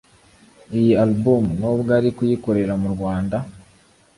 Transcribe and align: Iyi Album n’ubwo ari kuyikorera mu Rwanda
Iyi 0.77 0.91
Album 1.03 1.43
n’ubwo 1.59 1.89
ari 1.97 2.09
kuyikorera 2.17 2.73
mu 2.81 2.89
Rwanda 2.95 3.37